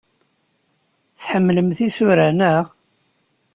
[1.17, 2.65] Tḥemmlemt isura, naɣ?